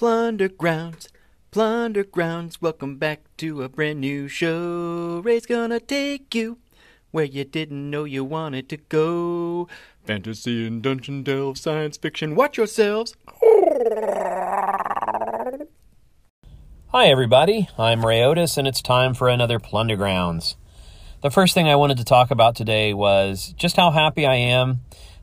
[0.00, 1.10] Plunder Grounds,
[1.50, 2.62] Plunder Grounds.
[2.62, 5.20] Welcome back to a brand new show.
[5.22, 6.56] Ray's gonna take you
[7.10, 9.68] where you didn't know you wanted to go.
[10.06, 12.34] Fantasy and dungeon delve, science fiction.
[12.34, 13.14] Watch yourselves.
[16.92, 17.68] Hi, everybody.
[17.76, 20.56] I'm Ray Otus, and it's time for another Plunder Grounds.
[21.22, 24.80] The first thing I wanted to talk about today was just how happy I am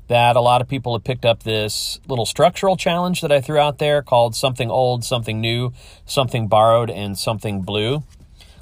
[0.07, 3.57] that a lot of people have picked up this little structural challenge that I threw
[3.57, 5.73] out there called Something Old, Something New,
[6.05, 8.03] Something Borrowed, and Something Blue.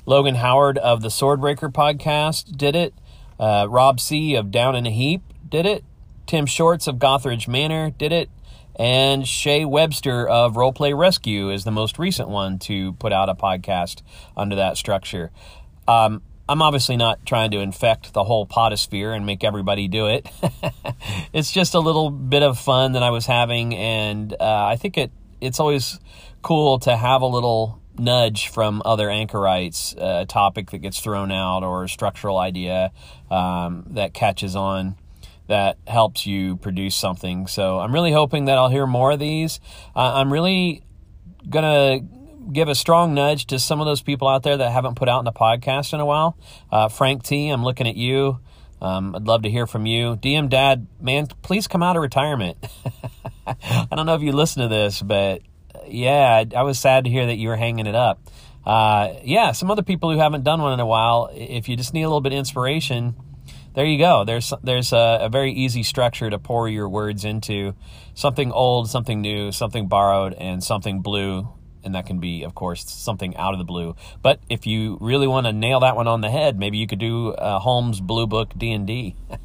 [0.05, 2.93] Logan Howard of the Swordbreaker podcast did it.
[3.39, 4.35] Uh, Rob C.
[4.35, 5.83] of Down in a Heap did it.
[6.25, 8.29] Tim Shorts of Gothridge Manor did it.
[8.77, 13.35] And Shay Webster of Roleplay Rescue is the most recent one to put out a
[13.35, 14.01] podcast
[14.35, 15.31] under that structure.
[15.87, 20.29] Um, I'm obviously not trying to infect the whole podosphere and make everybody do it.
[21.33, 24.97] it's just a little bit of fun that I was having, and uh, I think
[24.97, 25.99] it it's always
[26.41, 31.31] cool to have a little nudge from other anchorites, uh, a topic that gets thrown
[31.31, 32.91] out or a structural idea
[33.31, 34.95] um, that catches on
[35.47, 37.47] that helps you produce something.
[37.47, 39.59] So I'm really hoping that I'll hear more of these.
[39.95, 40.83] Uh, I'm really
[41.49, 41.99] gonna
[42.51, 45.21] give a strong nudge to some of those people out there that haven't put out
[45.21, 46.37] in a podcast in a while.
[46.71, 48.39] Uh, Frank T, I'm looking at you.
[48.81, 50.15] Um, I'd love to hear from you.
[50.15, 52.57] DM Dad, man, please come out of retirement.
[53.47, 55.41] I don't know if you listen to this, but
[55.87, 58.21] yeah, I, I was sad to hear that you were hanging it up.
[58.65, 61.93] Uh, yeah, some other people who haven't done one in a while, if you just
[61.93, 63.15] need a little bit of inspiration,
[63.75, 64.23] there you go.
[64.23, 67.75] There's there's a, a, very easy structure to pour your words into
[68.13, 71.49] something old, something new, something borrowed, and something blue
[71.85, 73.95] and that can be, of course, something out of the blue.
[74.21, 76.99] But if you really want to nail that one on the head, maybe you could
[76.99, 79.15] do uh, Holmes Blue Book D and D.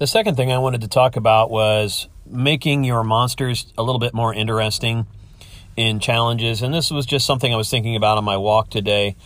[0.00, 4.14] The second thing I wanted to talk about was making your monsters a little bit
[4.14, 5.06] more interesting
[5.76, 6.62] in challenges.
[6.62, 9.16] And this was just something I was thinking about on my walk today.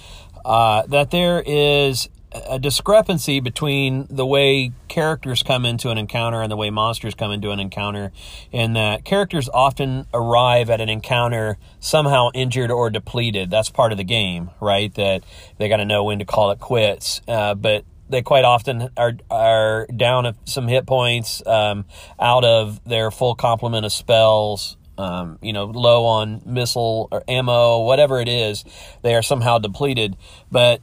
[0.45, 6.51] Uh, that there is a discrepancy between the way characters come into an encounter and
[6.51, 8.13] the way monsters come into an encounter
[8.51, 13.51] in that characters often arrive at an encounter somehow injured or depleted.
[13.51, 14.93] That's part of the game right?
[14.95, 15.23] That
[15.59, 17.21] they got to know when to call it quits.
[17.29, 21.85] Uh, but they quite often are are down some hit points um,
[22.19, 27.81] out of their full complement of spells um, you know, low on missile or ammo,
[27.81, 28.65] whatever it is,
[29.03, 30.17] they are somehow depleted.
[30.53, 30.81] But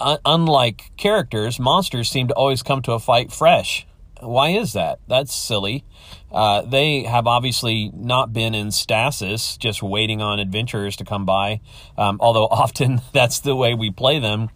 [0.00, 3.86] unlike characters, monsters seem to always come to a fight fresh.
[4.20, 5.00] Why is that?
[5.06, 5.84] That's silly.
[6.32, 11.60] Uh, they have obviously not been in stasis, just waiting on adventurers to come by.
[11.98, 14.50] Um, although often that's the way we play them.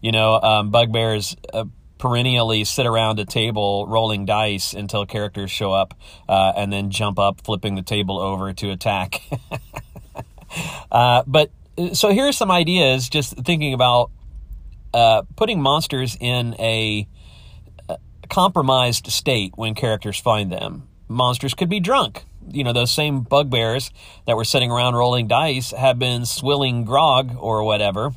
[0.00, 1.64] You know, um, bugbears uh,
[1.98, 5.94] perennially sit around a table rolling dice until characters show up,
[6.28, 9.22] uh, and then jump up, flipping the table over to attack.
[10.90, 13.08] Uh, but uh, so here are some ideas.
[13.08, 14.10] Just thinking about
[14.96, 17.06] uh, putting monsters in a,
[17.90, 17.98] a
[18.30, 20.88] compromised state when characters find them.
[21.06, 22.24] Monsters could be drunk.
[22.48, 23.90] You know, those same bugbears
[24.26, 28.12] that were sitting around rolling dice have been swilling grog or whatever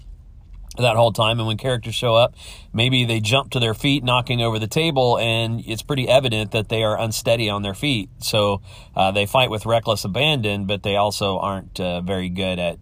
[0.78, 1.40] that whole time.
[1.40, 2.36] And when characters show up,
[2.72, 6.70] maybe they jump to their feet, knocking over the table, and it's pretty evident that
[6.70, 8.10] they are unsteady on their feet.
[8.20, 8.62] So
[8.96, 12.80] uh, they fight with reckless abandon, but they also aren't uh, very good at,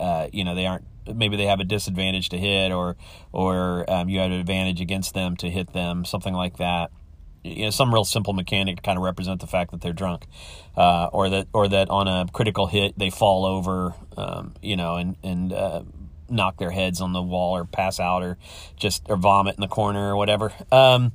[0.00, 2.96] uh, you know, they aren't maybe they have a disadvantage to hit, or
[3.32, 6.90] or um, you have an advantage against them to hit them, something like that.
[7.44, 10.26] You know, some real simple mechanic to kind of represent the fact that they're drunk,
[10.76, 14.96] uh, or that or that on a critical hit they fall over, um, you know,
[14.96, 15.82] and and uh,
[16.28, 18.36] knock their heads on the wall or pass out or
[18.76, 20.52] just or vomit in the corner or whatever.
[20.72, 21.12] Um,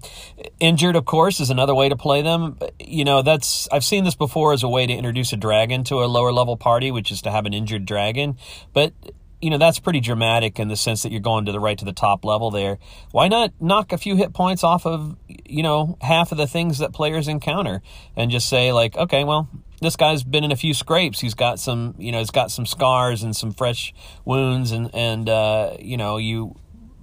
[0.59, 2.57] injured, of course, is another way to play them.
[2.79, 6.03] You know, that's I've seen this before as a way to introduce a dragon to
[6.03, 8.37] a lower level party, which is to have an injured dragon.
[8.73, 8.93] But
[9.41, 11.85] you know that's pretty dramatic in the sense that you're going to the right to
[11.85, 12.77] the top level there.
[13.11, 16.79] Why not knock a few hit points off of you know half of the things
[16.79, 17.81] that players encounter
[18.15, 19.49] and just say like, okay, well,
[19.81, 21.19] this guy's been in a few scrapes.
[21.19, 23.93] He's got some you know he's got some scars and some fresh
[24.25, 26.55] wounds and and uh, you know you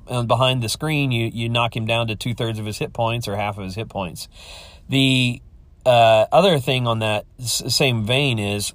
[0.08, 2.92] and behind the screen you you knock him down to two thirds of his hit
[2.92, 4.28] points or half of his hit points.
[4.88, 5.42] The
[5.84, 8.74] uh, other thing on that same vein is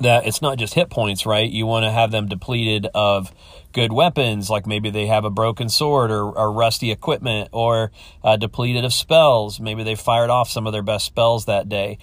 [0.00, 1.48] that it's not just hit points, right?
[1.48, 3.32] You want to have them depleted of
[3.72, 7.92] good weapons, like maybe they have a broken sword or, or rusty equipment, or
[8.24, 9.60] uh, depleted of spells.
[9.60, 11.98] Maybe they fired off some of their best spells that day.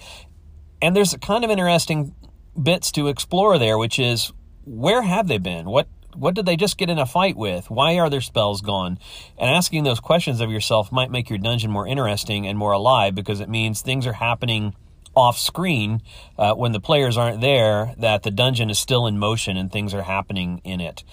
[0.80, 2.14] And there's kind of interesting
[2.60, 4.32] bits to explore there, which is
[4.64, 5.66] where have they been?
[5.66, 7.70] What what did they just get in a fight with?
[7.70, 8.98] Why are their spells gone?
[9.36, 13.14] And asking those questions of yourself might make your dungeon more interesting and more alive
[13.14, 14.74] because it means things are happening
[15.18, 16.00] off screen
[16.38, 19.92] uh, when the players aren't there, that the dungeon is still in motion and things
[19.92, 21.04] are happening in it.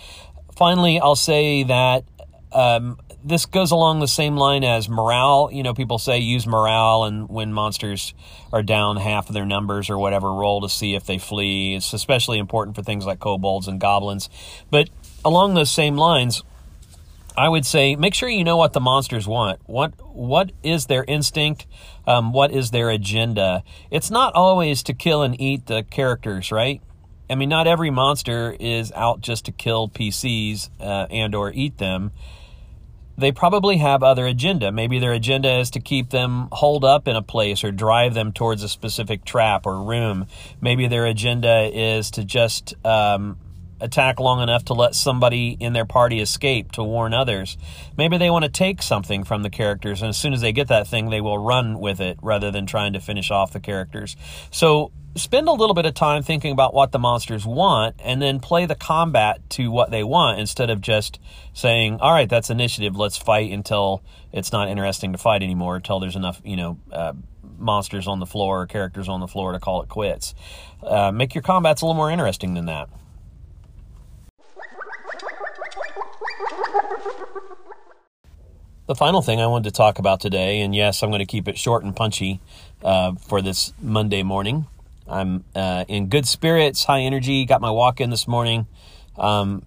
[0.55, 2.05] Finally, I'll say that
[2.53, 5.49] um, this goes along the same line as morale.
[5.51, 8.13] You know, people say use morale, and when monsters
[8.53, 11.75] are down half of their numbers or whatever, roll to see if they flee.
[11.75, 14.29] It's especially important for things like kobolds and goblins.
[14.69, 14.89] But
[15.25, 16.43] along those same lines,
[17.37, 19.59] I would say make sure you know what the monsters want.
[19.65, 21.65] What what is their instinct?
[22.07, 23.63] Um, what is their agenda?
[23.91, 26.81] It's not always to kill and eat the characters, right?
[27.29, 31.77] I mean, not every monster is out just to kill PCs uh, and or eat
[31.77, 32.11] them.
[33.17, 34.71] They probably have other agenda.
[34.71, 38.33] Maybe their agenda is to keep them holed up in a place or drive them
[38.33, 40.27] towards a specific trap or room.
[40.61, 43.37] Maybe their agenda is to just um,
[43.79, 47.57] attack long enough to let somebody in their party escape to warn others.
[47.97, 50.67] Maybe they want to take something from the characters, and as soon as they get
[50.69, 54.15] that thing, they will run with it rather than trying to finish off the characters.
[54.51, 58.39] So spend a little bit of time thinking about what the monsters want and then
[58.39, 61.19] play the combat to what they want instead of just
[61.53, 66.01] saying all right that's initiative let's fight until it's not interesting to fight anymore until
[66.01, 67.13] there's enough you know uh,
[67.57, 70.35] monsters on the floor or characters on the floor to call it quits
[70.83, 72.89] uh, make your combats a little more interesting than that
[78.87, 81.47] the final thing I wanted to talk about today, and yes, I'm going to keep
[81.47, 82.39] it short and punchy
[82.83, 84.67] uh, for this Monday morning,
[85.07, 87.45] I'm uh, in good spirits, high energy.
[87.45, 88.67] Got my walk in this morning.
[89.17, 89.65] Um,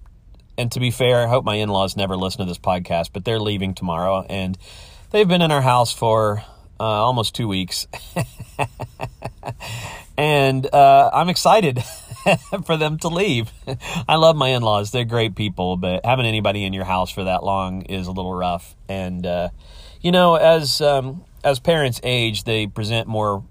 [0.57, 3.25] and to be fair, I hope my in laws never listen to this podcast, but
[3.25, 4.27] they're leaving tomorrow.
[4.29, 4.59] And
[5.11, 6.43] they've been in our house for
[6.81, 7.87] uh, almost two weeks.
[10.19, 11.85] and uh, I'm excited
[12.67, 13.53] for them to leave.
[14.09, 17.25] I love my in laws, they're great people, but having anybody in your house for
[17.25, 18.77] that long is a little rough.
[18.89, 19.49] And, uh,
[20.01, 20.81] you know, as.
[20.81, 23.45] Um, as parents age, they present more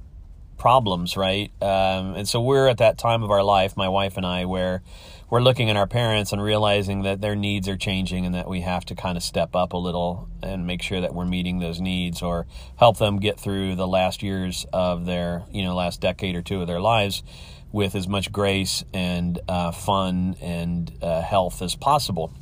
[0.57, 1.51] problems, right?
[1.61, 4.81] Um, and so we're at that time of our life, my wife and I, where
[5.29, 8.61] we're looking at our parents and realizing that their needs are changing and that we
[8.61, 11.79] have to kind of step up a little and make sure that we're meeting those
[11.81, 12.47] needs or
[12.77, 16.61] help them get through the last years of their, you know, last decade or two
[16.61, 17.23] of their lives
[17.71, 22.33] with as much grace and uh, fun and uh, health as possible.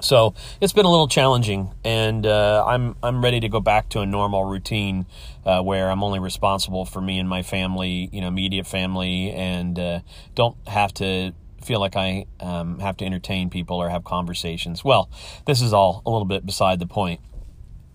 [0.00, 4.00] So it's been a little challenging, and uh, I'm I'm ready to go back to
[4.00, 5.06] a normal routine
[5.46, 9.78] uh, where I'm only responsible for me and my family, you know, immediate family, and
[9.78, 10.00] uh,
[10.34, 11.32] don't have to
[11.64, 14.84] feel like I um, have to entertain people or have conversations.
[14.84, 15.08] Well,
[15.46, 17.20] this is all a little bit beside the point.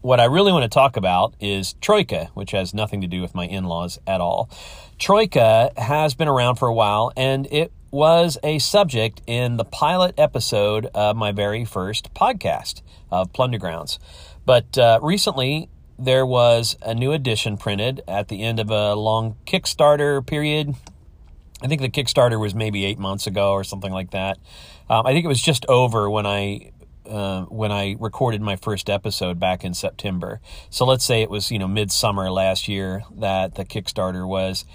[0.02, 3.36] What I really want to talk about is Troika, which has nothing to do with
[3.36, 4.50] my in laws at all.
[4.98, 10.16] Troika has been around for a while, and it was a subject in the pilot
[10.18, 12.82] episode of my very first podcast
[13.12, 14.00] of Plundergrounds.
[14.44, 15.70] But uh, recently,
[16.00, 20.74] there was a new edition printed at the end of a long Kickstarter period.
[21.62, 24.40] I think the Kickstarter was maybe eight months ago or something like that.
[24.90, 26.72] Um, I think it was just over when I
[27.12, 30.40] uh, when I recorded my first episode back in September.
[30.70, 34.66] So let's say it was you know midsummer last year that the Kickstarter was,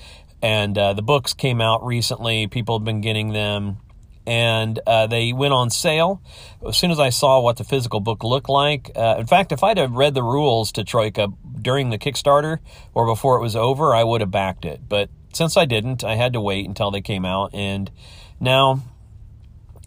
[0.42, 2.46] and uh, the books came out recently.
[2.46, 3.78] People have been getting them,
[4.26, 6.22] and uh, they went on sale.
[6.66, 9.64] As soon as I saw what the physical book looked like, uh, in fact, if
[9.64, 11.28] I'd have read the rules to Troika
[11.62, 12.58] during the Kickstarter
[12.92, 14.80] or before it was over, I would have backed it.
[14.86, 17.90] But since I didn't, I had to wait until they came out, and
[18.38, 18.82] now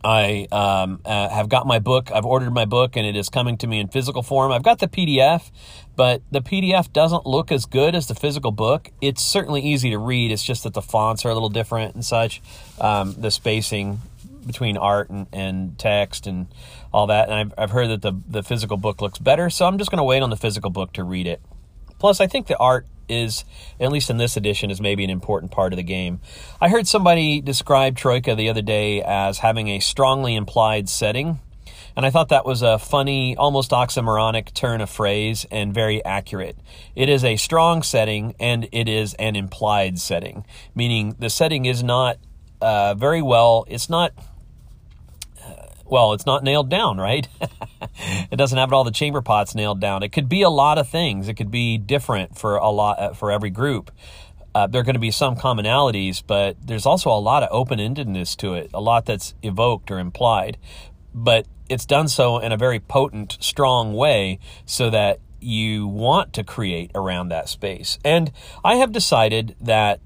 [0.03, 2.11] I um, uh, have got my book.
[2.11, 4.51] I've ordered my book, and it is coming to me in physical form.
[4.51, 5.51] I've got the PDF,
[5.95, 8.91] but the PDF doesn't look as good as the physical book.
[9.01, 10.31] It's certainly easy to read.
[10.31, 12.41] It's just that the fonts are a little different and such.
[12.79, 13.99] Um, the spacing
[14.45, 16.47] between art and, and text and
[16.93, 17.29] all that.
[17.29, 19.97] And I've, I've heard that the, the physical book looks better, so I'm just going
[19.97, 21.41] to wait on the physical book to read it.
[21.99, 23.43] Plus, I think the art is,
[23.79, 26.19] at least in this edition, is maybe an important part of the game.
[26.61, 31.39] I heard somebody describe Troika the other day as having a strongly implied setting.
[31.95, 36.57] And I thought that was a funny, almost oxymoronic turn of phrase and very accurate.
[36.95, 41.83] It is a strong setting and it is an implied setting, meaning the setting is
[41.83, 42.17] not
[42.61, 44.13] uh, very well, it's not
[45.89, 47.27] well, it's not nailed down, right?
[48.31, 50.03] it doesn't have all the chamber pots nailed down.
[50.03, 51.27] It could be a lot of things.
[51.27, 53.91] It could be different for a lot uh, for every group.
[54.53, 58.35] Uh, there are going to be some commonalities, but there's also a lot of open-endedness
[58.37, 60.57] to it, a lot that's evoked or implied.
[61.13, 66.43] But it's done so in a very potent, strong way so that you want to
[66.43, 67.99] create around that space.
[68.03, 68.31] And
[68.63, 70.01] I have decided that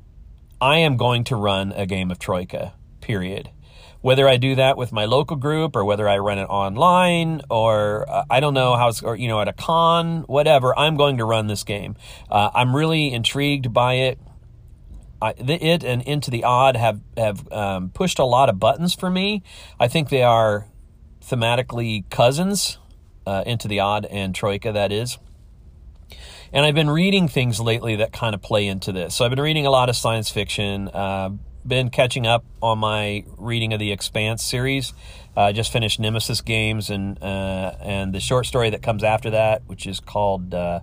[0.60, 3.50] I am going to run a game of Troika, period
[4.04, 8.06] whether I do that with my local group or whether I run it online or
[8.10, 11.20] uh, I don't know how it's, or, you know, at a con, whatever, I'm going
[11.20, 11.96] to run this game.
[12.30, 14.20] Uh, I'm really intrigued by it.
[15.22, 19.10] I, it and Into the Odd have, have um, pushed a lot of buttons for
[19.10, 19.42] me.
[19.80, 20.68] I think they are
[21.22, 22.80] thematically cousins,
[23.26, 25.18] uh, Into the Odd and Troika, that is.
[26.52, 29.16] And I've been reading things lately that kind of play into this.
[29.16, 31.30] So I've been reading a lot of science fiction, uh,
[31.66, 34.94] been catching up on my reading of the Expanse series.
[35.36, 39.32] I uh, just finished Nemesis Games and uh, and the short story that comes after
[39.32, 40.82] that, which is called uh,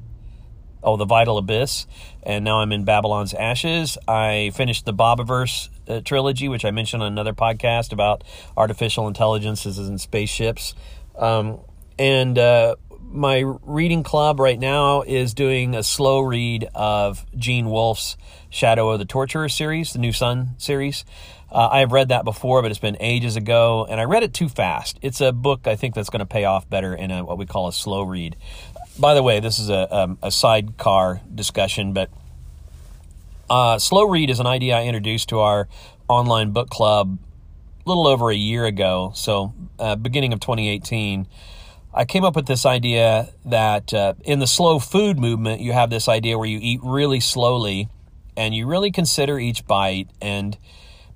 [0.82, 1.86] oh the Vital Abyss.
[2.22, 3.96] And now I'm in Babylon's Ashes.
[4.08, 8.24] I finished the Bobiverse uh, trilogy, which I mentioned on another podcast about
[8.56, 10.74] artificial intelligences and spaceships.
[11.16, 11.60] Um,
[11.98, 18.16] and uh, my reading club right now is doing a slow read of Gene Wolfe's
[18.50, 21.04] Shadow of the Torturer series, the New Sun series.
[21.50, 24.32] Uh, I have read that before, but it's been ages ago, and I read it
[24.32, 24.98] too fast.
[25.02, 27.46] It's a book I think that's going to pay off better in a, what we
[27.46, 28.36] call a slow read.
[28.98, 32.10] By the way, this is a, um, a sidecar discussion, but
[33.48, 35.66] uh, slow read is an idea I introduced to our
[36.06, 37.18] online book club
[37.84, 41.26] a little over a year ago, so uh, beginning of 2018.
[41.92, 45.90] I came up with this idea that uh, in the slow food movement, you have
[45.90, 47.88] this idea where you eat really slowly
[48.36, 50.56] and you really consider each bite and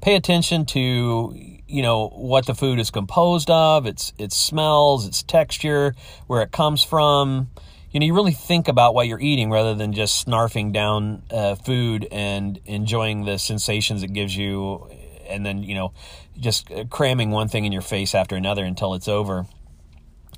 [0.02, 1.32] pay attention to
[1.66, 5.94] you know what the food is composed of its its smells its texture
[6.26, 7.50] where it comes from.
[7.92, 11.54] You know you really think about what you're eating rather than just snarfing down uh,
[11.54, 14.90] food and enjoying the sensations it gives you
[15.28, 15.92] and then you know
[16.36, 19.46] just cramming one thing in your face after another until it's over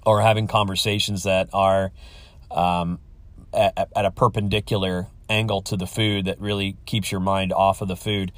[0.06, 1.92] or having conversations that are
[2.50, 2.98] um,
[3.52, 7.88] at, at, a perpendicular angle to the food that really keeps your mind off of
[7.88, 8.30] the food.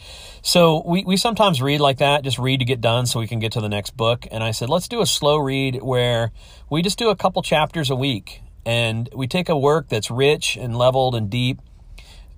[0.42, 3.38] So we, we sometimes read like that, just read to get done so we can
[3.38, 4.26] get to the next book.
[4.30, 6.32] And I said, let's do a slow read where
[6.70, 10.56] we just do a couple chapters a week and we take a work that's rich
[10.56, 11.60] and leveled and deep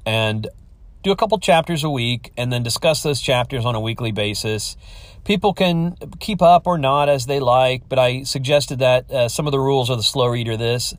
[0.04, 0.48] and
[1.02, 4.76] do a couple chapters a week and then discuss those chapters on a weekly basis
[5.24, 9.46] people can keep up or not as they like, but I suggested that uh, some
[9.46, 10.94] of the rules of the slow reader this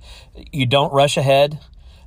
[0.51, 1.59] you don't rush ahead.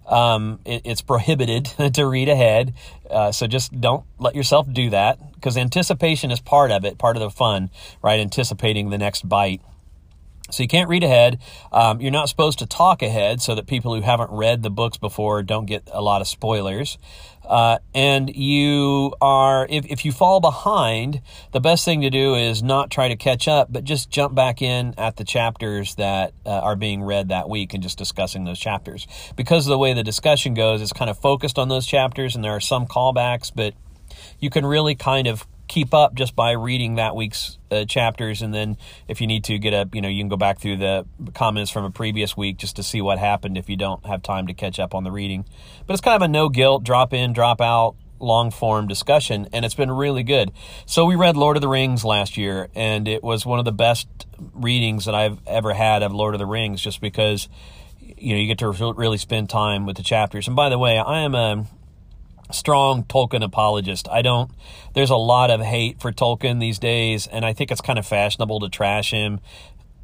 [0.07, 2.75] Um, it, it's prohibited to read ahead,
[3.11, 7.17] uh, so just don't let yourself do that because anticipation is part of it, part
[7.17, 7.71] of the fun,
[8.03, 8.21] right?
[8.21, 9.63] Anticipating the next bite.
[10.51, 11.39] So you can't read ahead.
[11.73, 14.99] Um, you're not supposed to talk ahead so that people who haven't read the books
[14.99, 16.99] before don't get a lot of spoilers.
[17.45, 21.23] Uh, and you are, if, if you fall behind,
[21.53, 24.61] the best thing to do is not try to catch up, but just jump back
[24.61, 28.59] in at the chapters that uh, are being read that week and just discussing those
[28.59, 29.07] chapters.
[29.37, 32.45] Because of the way the discussion goes, it's kind of focused on those chapters and
[32.45, 33.75] there are some callbacks, but
[34.41, 38.43] you can really kind of keep up just by reading that week's uh, chapters.
[38.43, 38.77] And then
[39.09, 41.71] if you need to get up you know you can go back through the comments
[41.71, 44.55] from a previous week just to see what happened if you don't have time to
[44.55, 45.45] catch up on the reading.
[45.87, 49.49] But it's kind of a no guilt drop in drop out long form discussion.
[49.53, 50.53] And it's been really good.
[50.87, 53.73] So we read lord of the rings last year and it was one of the
[53.73, 54.09] best
[54.53, 57.49] readings that i've ever had of lord of the rings just because
[58.01, 60.47] you know you get to really spend time with the chapters.
[60.47, 61.67] And by the way i am a
[62.53, 64.09] strong Tolkien apologist.
[64.11, 64.51] I don't,
[64.95, 68.07] there's a lot of hate for Tolkien these days, and I think it's kind of
[68.07, 69.41] fashionable to trash him.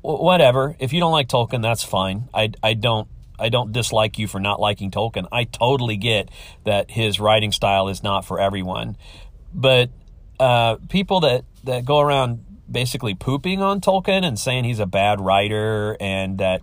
[0.02, 0.76] W- whatever.
[0.78, 2.28] If you don't like Tolkien, that's fine.
[2.34, 3.08] I, I don't.
[3.38, 5.26] I don't dislike you for not liking Tolkien.
[5.32, 6.28] I totally get
[6.64, 8.98] that his writing style is not for everyone.
[9.54, 9.88] But
[10.38, 15.22] uh, people that, that go around basically pooping on Tolkien and saying he's a bad
[15.22, 16.60] writer and that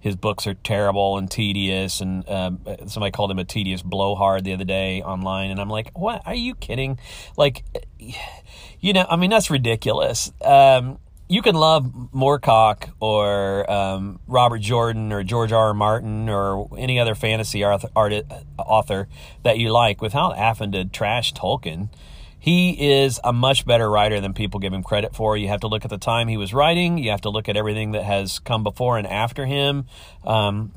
[0.00, 4.52] his books are terrible and tedious and um, somebody called him a tedious blowhard the
[4.52, 6.98] other day online and i'm like what are you kidding
[7.36, 7.64] like
[8.80, 15.12] you know i mean that's ridiculous um, you can love Moorcock or um, Robert Jordan
[15.12, 15.68] or George R.
[15.68, 15.74] R.
[15.74, 17.84] Martin or any other fantasy art,
[18.58, 19.08] author
[19.42, 21.90] that you like without having to trash Tolkien.
[22.38, 25.36] He is a much better writer than people give him credit for.
[25.36, 26.98] You have to look at the time he was writing.
[26.98, 29.86] You have to look at everything that has come before and after him.
[30.24, 30.72] Um,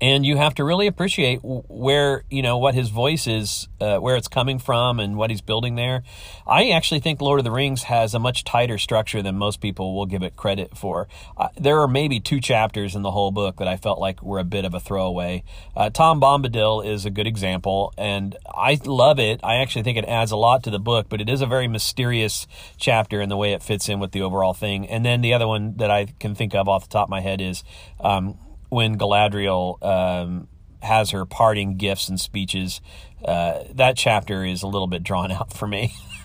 [0.00, 4.16] and you have to really appreciate where you know what his voice is, uh, where
[4.16, 6.02] it's coming from, and what he's building there.
[6.46, 9.94] I actually think Lord of the Rings has a much tighter structure than most people
[9.94, 11.08] will give it credit for.
[11.36, 14.38] Uh, there are maybe two chapters in the whole book that I felt like were
[14.38, 15.42] a bit of a throwaway.
[15.76, 19.40] Uh, Tom Bombadil is a good example, and I love it.
[19.42, 21.66] I actually think it adds a lot to the book, but it is a very
[21.66, 24.86] mysterious chapter in the way it fits in with the overall thing.
[24.86, 27.20] And then the other one that I can think of off the top of my
[27.20, 27.64] head is.
[28.00, 28.38] Um,
[28.68, 30.48] when Galadriel um,
[30.82, 32.80] has her parting gifts and speeches.
[33.24, 35.94] Uh, that chapter is a little bit drawn out for me.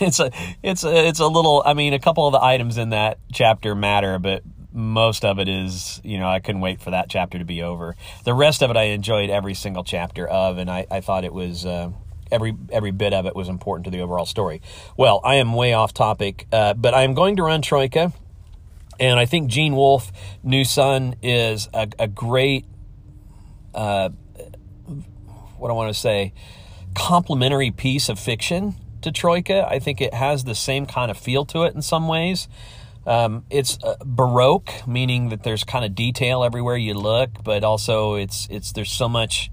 [0.00, 0.30] it's a
[0.62, 1.62] it's a it's a little.
[1.64, 5.48] I mean, a couple of the items in that chapter matter, but most of it
[5.48, 7.96] is you know I couldn't wait for that chapter to be over.
[8.24, 11.32] The rest of it I enjoyed every single chapter of, and I, I thought it
[11.32, 11.66] was.
[11.66, 11.90] Uh,
[12.30, 14.60] every every bit of it was important to the overall story.
[14.96, 18.12] Well, I am way off topic, uh, but I am going to run Troika,
[18.98, 20.10] and I think Gene Wolfe,
[20.42, 22.64] New Sun, is a, a great,
[23.74, 24.10] uh,
[25.58, 26.32] what I want to say,
[26.94, 29.66] complementary piece of fiction to Troika.
[29.68, 32.48] I think it has the same kind of feel to it in some ways.
[33.06, 38.14] Um, it's uh, baroque, meaning that there's kind of detail everywhere you look, but also
[38.14, 39.50] it's it's there's so much.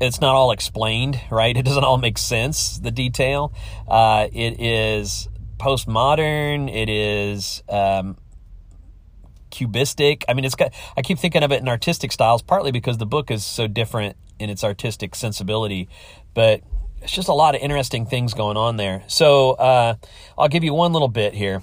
[0.00, 1.56] It's not all explained, right?
[1.56, 2.78] It doesn't all make sense.
[2.78, 3.52] The detail.
[3.86, 6.68] Uh, it is postmodern.
[6.68, 8.16] It is um,
[9.56, 10.24] cubistic.
[10.28, 10.72] I mean, it's got.
[10.96, 14.16] I keep thinking of it in artistic styles, partly because the book is so different
[14.38, 15.88] in its artistic sensibility,
[16.34, 16.60] but
[17.00, 19.02] it's just a lot of interesting things going on there.
[19.06, 19.94] So uh,
[20.36, 21.62] I'll give you one little bit here.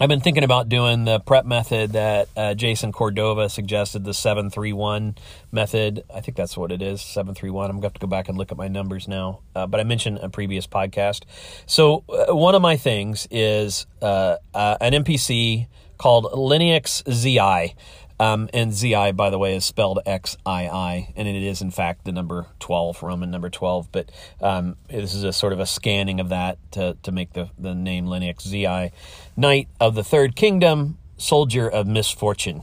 [0.00, 5.16] I've been thinking about doing the prep method that uh, Jason Cordova suggested, the 731
[5.52, 6.02] method.
[6.12, 7.66] I think that's what it is, 731.
[7.66, 9.40] I'm going to have to go back and look at my numbers now.
[9.54, 11.24] Uh, but I mentioned a previous podcast.
[11.66, 15.66] So, uh, one of my things is uh, uh, an NPC
[16.02, 17.76] called Linux ZI.
[18.18, 22.12] Um, and ZI, by the way, is spelled XII, and it is, in fact, the
[22.12, 23.90] number 12, Roman number 12.
[23.92, 27.50] But um, this is a sort of a scanning of that to, to make the,
[27.56, 28.90] the name Linux ZI.
[29.36, 32.62] Knight of the Third Kingdom, Soldier of Misfortune.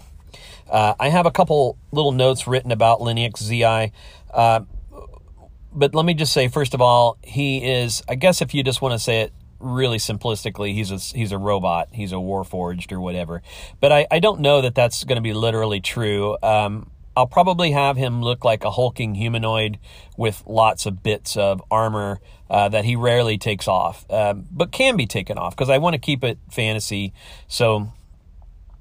[0.70, 3.94] Uh, I have a couple little notes written about Linux ZI.
[4.34, 4.62] Uh,
[5.74, 8.82] but let me just say, first of all, he is, I guess if you just
[8.82, 13.00] want to say it really simplistically, he's a he's a robot, he's a warforged or
[13.00, 13.42] whatever.
[13.80, 16.38] But I, I don't know that that's going to be literally true.
[16.42, 19.78] Um, I'll probably have him look like a hulking humanoid
[20.16, 24.96] with lots of bits of armor uh, that he rarely takes off, um, but can
[24.96, 27.14] be taken off because I want to keep it fantasy.
[27.48, 27.92] So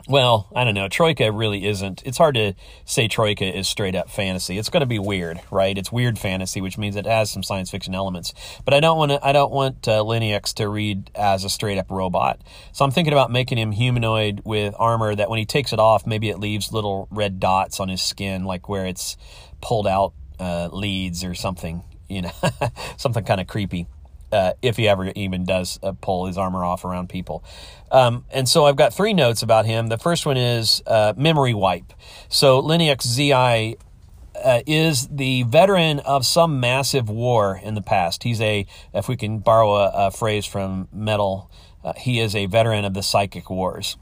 [0.08, 0.88] well, I don't know.
[0.88, 2.02] Troika really isn't.
[2.06, 2.54] It's hard to
[2.86, 4.56] say Troika is straight up fantasy.
[4.56, 5.76] It's going to be weird, right?
[5.76, 8.32] It's weird fantasy, which means it has some science fiction elements.
[8.64, 9.24] But I don't want to.
[9.24, 12.40] I don't want uh, Linux to read as a straight up robot.
[12.72, 16.06] So I'm thinking about making him humanoid with armor that when he takes it off,
[16.06, 19.18] maybe it leaves little red dots on his skin, like where it's
[19.60, 21.82] pulled out uh, leads or something.
[22.08, 22.32] You know,
[22.96, 23.86] something kind of creepy
[24.32, 27.44] uh, if he ever even does uh, pull his armor off around people.
[27.90, 29.88] Um, and so I've got three notes about him.
[29.88, 31.92] The first one is uh, memory wipe.
[32.28, 33.76] So Linux ZI
[34.44, 38.22] uh, is the veteran of some massive war in the past.
[38.22, 41.50] He's a, if we can borrow a, a phrase from Metal,
[41.82, 43.96] uh, he is a veteran of the psychic wars.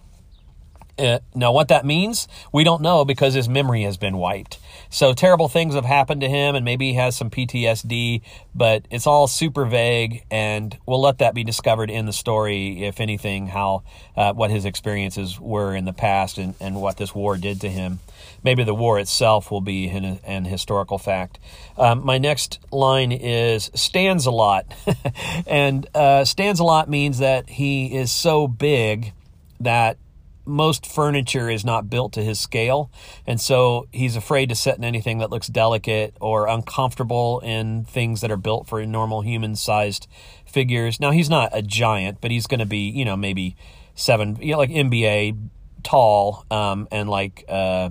[0.99, 4.59] Now, what that means, we don't know because his memory has been wiped.
[4.89, 8.23] So, terrible things have happened to him, and maybe he has some PTSD,
[8.55, 13.01] but it's all super vague, and we'll let that be discovered in the story, if
[13.01, 13.83] anything, how
[14.17, 17.69] uh, what his experiences were in the past and, and what this war did to
[17.69, 17.99] him.
[18.43, 21.39] Maybe the war itself will be an, an historical fact.
[21.77, 24.67] Um, my next line is stands a lot,
[25.47, 29.13] and uh, stands a lot means that he is so big
[29.61, 29.99] that
[30.47, 32.91] most furniture is not built to his scale.
[33.27, 38.21] And so he's afraid to sit in anything that looks delicate or uncomfortable in things
[38.21, 40.07] that are built for normal human sized
[40.45, 41.01] figures.
[41.01, 43.57] Now, he's not a giant, but he's going to be, you know, maybe
[43.95, 45.37] seven, you know, like NBA
[45.83, 47.91] tall um, and like uh,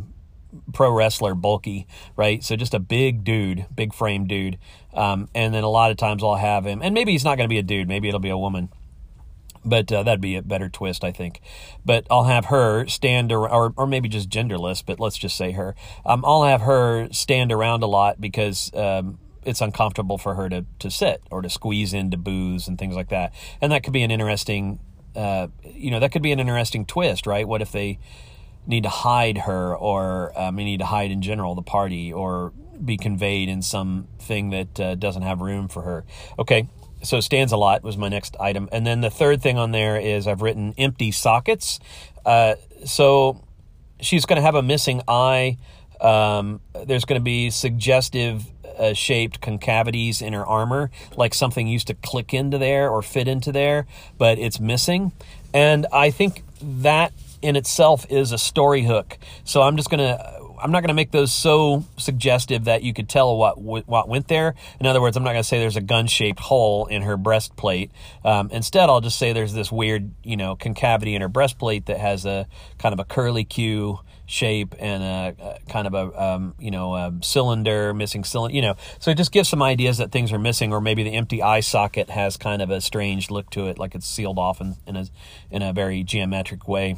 [0.74, 2.44] pro wrestler bulky, right?
[2.44, 4.58] So just a big dude, big frame dude.
[4.94, 7.50] Um, and then a lot of times I'll have him, and maybe he's not going
[7.50, 8.70] to be a dude, maybe it'll be a woman
[9.66, 11.42] but uh, that'd be a better twist, I think.
[11.84, 15.76] But I'll have her stand or, or, maybe just genderless, but let's just say her.
[16.06, 20.66] Um, I'll have her stand around a lot because um, it's uncomfortable for her to
[20.80, 23.34] to sit or to squeeze into booths and things like that.
[23.62, 24.80] And that could be an interesting,
[25.16, 27.48] uh, you know, that could be an interesting twist, right?
[27.48, 28.00] What if they
[28.68, 32.52] need to hide her, or um, need to hide in general the party, or
[32.84, 36.04] be conveyed in some thing that uh, doesn't have room for her?
[36.40, 36.68] Okay,
[37.06, 38.70] so stands a lot was my next item.
[38.72, 41.80] And then the third thing on there is I've written empty sockets.
[42.26, 43.44] Uh, so
[44.00, 45.58] she's going to have a missing eye.
[46.02, 48.46] Um, there's going to be suggestive
[48.78, 53.28] uh, shaped concavities in her armor, like something used to click into there or fit
[53.28, 53.88] into there,
[54.18, 55.12] but it's missing.
[55.54, 59.18] And I think that in itself is a story hook.
[59.44, 62.94] So I'm just going to I'm not going to make those so suggestive that you
[62.94, 64.56] could tell what what went there.
[64.80, 67.18] In other words, I'm not going to say there's a gun shaped hole in her
[67.18, 67.92] breastplate.
[68.24, 72.00] Um, instead, I'll just say there's this weird, you know, concavity in her breastplate that
[72.00, 76.56] has a kind of a curly Q shape and a, a kind of a um,
[76.60, 80.12] you know a cylinder missing cylinder you know so it just gives some ideas that
[80.12, 83.50] things are missing or maybe the empty eye socket has kind of a strange look
[83.52, 85.06] to it like it's sealed off in, in a
[85.52, 86.98] in a very geometric way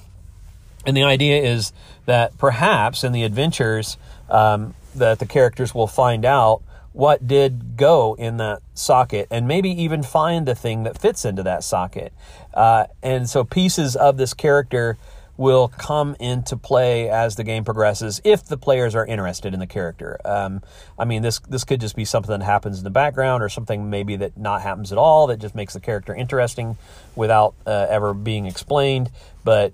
[0.85, 1.73] and the idea is
[2.05, 3.97] that perhaps in the adventures
[4.29, 6.61] um, that the characters will find out
[6.93, 11.43] what did go in that socket and maybe even find the thing that fits into
[11.43, 12.11] that socket.
[12.53, 14.97] Uh, and so pieces of this character
[15.37, 19.67] will come into play as the game progresses if the players are interested in the
[19.67, 20.17] character.
[20.25, 20.61] Um,
[20.97, 23.91] I mean, this this could just be something that happens in the background or something
[23.91, 26.77] maybe that not happens at all that just makes the character interesting
[27.15, 29.11] without uh, ever being explained.
[29.43, 29.73] But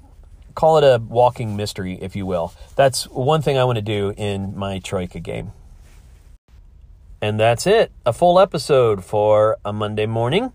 [0.56, 2.54] call it a walking mystery, if you will.
[2.76, 5.52] That's one thing I want to do in my Troika game.
[7.22, 7.92] And that's it.
[8.06, 10.52] A full episode for a Monday morning.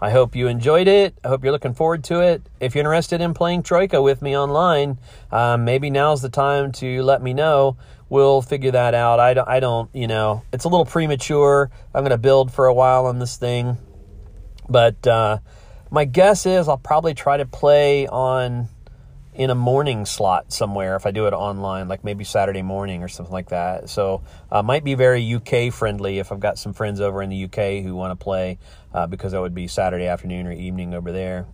[0.00, 1.14] I hope you enjoyed it.
[1.22, 2.42] I hope you're looking forward to it.
[2.58, 4.98] If you're interested in playing Troika with me online,
[5.30, 7.76] um, maybe now's the time to let me know.
[8.08, 9.20] We'll figure that out.
[9.20, 11.70] I don't, I don't, you know, it's a little premature.
[11.94, 13.78] I'm going to build for a while on this thing.
[14.68, 15.38] But uh,
[15.88, 18.66] my guess is I'll probably try to play on
[19.34, 23.08] in a morning slot somewhere if I do it online, like maybe Saturday morning or
[23.08, 23.88] something like that.
[23.88, 27.44] So uh, might be very UK friendly if I've got some friends over in the
[27.44, 28.58] UK who want to play
[28.92, 31.46] uh, because that would be Saturday afternoon or evening over there.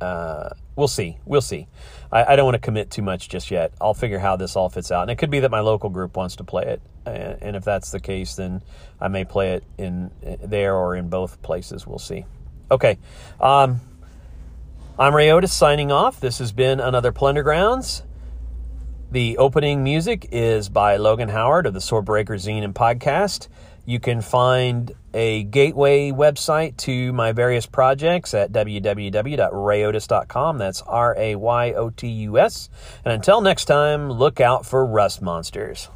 [0.00, 1.18] Uh, we'll see.
[1.24, 1.66] We'll see.
[2.12, 3.72] I, I don't want to commit too much just yet.
[3.80, 6.16] I'll figure how this all fits out, and it could be that my local group
[6.16, 8.62] wants to play it, and, and if that's the case, then
[9.00, 10.10] I may play it in
[10.44, 11.86] there or in both places.
[11.86, 12.26] We'll see.
[12.70, 12.98] Okay.
[13.40, 13.80] Um,
[14.98, 16.20] I'm Ray Otus signing off.
[16.20, 18.00] This has been another Plundergrounds.
[19.10, 23.48] The opening music is by Logan Howard of the Swordbreaker Zine and Podcast.
[23.84, 30.56] You can find a gateway website to my various projects at www.rayotus.com.
[30.56, 32.70] That's R A Y O T U S.
[33.04, 35.90] And until next time, look out for rust monsters.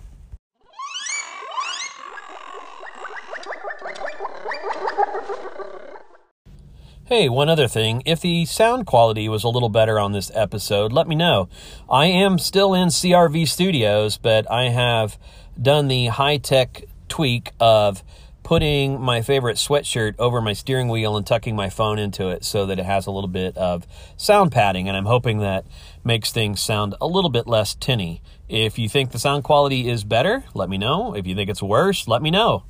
[7.11, 8.05] Hey, one other thing.
[8.07, 11.49] If the sound quality was a little better on this episode, let me know.
[11.91, 15.19] I am still in CRV Studios, but I have
[15.61, 18.05] done the high tech tweak of
[18.45, 22.65] putting my favorite sweatshirt over my steering wheel and tucking my phone into it so
[22.67, 24.87] that it has a little bit of sound padding.
[24.87, 25.65] And I'm hoping that
[26.05, 28.23] makes things sound a little bit less tinny.
[28.49, 31.17] If you think the sound quality is better, let me know.
[31.17, 32.63] If you think it's worse, let me know.